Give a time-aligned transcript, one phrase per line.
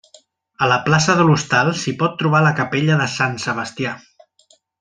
[0.67, 3.97] A la plaça de l'Hostal s'hi pot trobar la capella de Sant Sebastià.